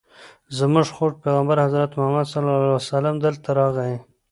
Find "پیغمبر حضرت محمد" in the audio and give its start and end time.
1.23-2.25